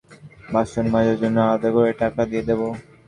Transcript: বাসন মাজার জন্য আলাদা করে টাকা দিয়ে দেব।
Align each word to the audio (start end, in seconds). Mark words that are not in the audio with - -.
বাসন 0.53 0.85
মাজার 0.93 1.17
জন্য 1.21 1.37
আলাদা 1.45 1.69
করে 1.75 1.91
টাকা 2.01 2.21
দিয়ে 2.29 2.43
দেব। 2.49 2.61